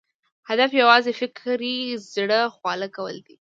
هدف 0.49 0.69
یې 0.73 0.79
یوازې 0.83 1.11
فکري 1.19 1.77
زړه 2.13 2.39
خواله 2.55 2.87
کول 2.95 3.15
دي. 3.25 3.35